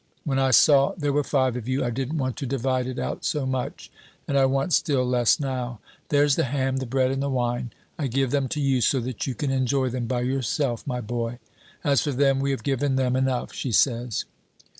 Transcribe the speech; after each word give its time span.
when 0.23 0.39
I 0.39 0.49
saw 0.49 0.95
there 0.97 1.13
were 1.13 1.23
five 1.23 1.55
of 1.55 1.67
you, 1.67 1.85
I 1.85 1.91
didn't 1.91 2.17
want 2.17 2.35
to 2.37 2.47
divide 2.47 2.87
it 2.87 2.97
out 2.97 3.23
so 3.23 3.45
much, 3.45 3.91
and 4.27 4.35
I 4.35 4.45
want 4.45 4.73
still 4.73 5.05
less 5.07 5.39
now. 5.39 5.79
There's 6.09 6.35
the 6.35 6.45
ham, 6.45 6.77
the 6.77 6.87
bread, 6.87 7.11
and 7.11 7.21
the 7.21 7.29
wine. 7.29 7.71
I 7.99 8.07
give 8.07 8.31
them 8.31 8.47
to 8.47 8.59
you 8.59 8.81
so 8.81 8.99
that 9.01 9.27
you 9.27 9.35
can 9.35 9.51
enjoy 9.51 9.89
them 9.89 10.07
by 10.07 10.21
yourself, 10.21 10.87
my 10.87 11.01
boy. 11.01 11.37
As 11.83 12.01
for 12.01 12.13
them, 12.13 12.39
we 12.39 12.49
have 12.49 12.63
given 12.63 12.95
them 12.95 13.15
enough,' 13.15 13.53
she 13.53 13.71
says. 13.71 14.25